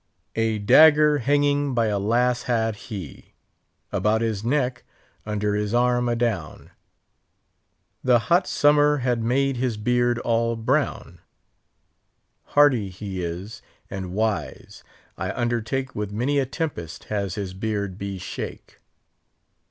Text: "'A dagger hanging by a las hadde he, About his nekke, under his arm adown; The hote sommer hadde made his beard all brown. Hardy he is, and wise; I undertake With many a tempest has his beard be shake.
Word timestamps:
"'A 0.35 0.57
dagger 0.57 1.19
hanging 1.19 1.75
by 1.75 1.85
a 1.85 1.99
las 1.99 2.45
hadde 2.47 2.75
he, 2.75 3.33
About 3.91 4.21
his 4.21 4.41
nekke, 4.43 4.83
under 5.27 5.53
his 5.53 5.75
arm 5.75 6.09
adown; 6.09 6.71
The 8.03 8.17
hote 8.17 8.47
sommer 8.47 9.01
hadde 9.05 9.21
made 9.21 9.57
his 9.57 9.77
beard 9.77 10.17
all 10.17 10.55
brown. 10.55 11.19
Hardy 12.57 12.89
he 12.89 13.23
is, 13.23 13.61
and 13.91 14.11
wise; 14.11 14.83
I 15.19 15.31
undertake 15.33 15.93
With 15.93 16.11
many 16.11 16.39
a 16.39 16.47
tempest 16.47 17.03
has 17.13 17.35
his 17.35 17.53
beard 17.53 17.99
be 17.99 18.17
shake. 18.17 18.79